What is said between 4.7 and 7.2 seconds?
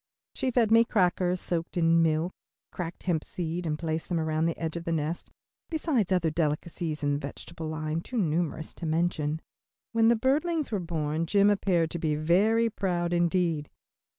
of the nest, besides other delicacies in the